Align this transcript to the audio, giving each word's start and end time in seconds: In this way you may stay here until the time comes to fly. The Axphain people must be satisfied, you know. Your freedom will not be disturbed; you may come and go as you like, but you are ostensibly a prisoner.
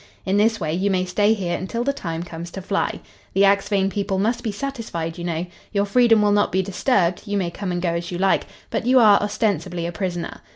In 0.25 0.37
this 0.37 0.59
way 0.59 0.73
you 0.73 0.89
may 0.89 1.05
stay 1.05 1.35
here 1.35 1.55
until 1.55 1.83
the 1.83 1.93
time 1.93 2.23
comes 2.23 2.49
to 2.49 2.61
fly. 2.63 3.01
The 3.35 3.45
Axphain 3.45 3.91
people 3.91 4.17
must 4.17 4.41
be 4.41 4.51
satisfied, 4.51 5.19
you 5.19 5.23
know. 5.23 5.45
Your 5.73 5.85
freedom 5.85 6.23
will 6.23 6.31
not 6.31 6.51
be 6.51 6.63
disturbed; 6.63 7.21
you 7.27 7.37
may 7.37 7.51
come 7.51 7.71
and 7.71 7.83
go 7.83 7.93
as 7.93 8.09
you 8.09 8.17
like, 8.17 8.47
but 8.71 8.87
you 8.87 8.97
are 8.97 9.21
ostensibly 9.21 9.85
a 9.85 9.91
prisoner. 9.91 10.41